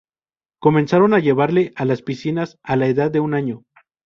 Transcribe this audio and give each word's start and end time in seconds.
Comenzaron 0.59 1.13
a 1.13 1.19
llevarle 1.19 1.73
a 1.75 1.85
las 1.85 2.01
piscinas 2.01 2.57
a 2.63 2.75
la 2.75 2.87
edad 2.87 3.11
de 3.11 3.19
un 3.19 3.35
año. 3.35 3.65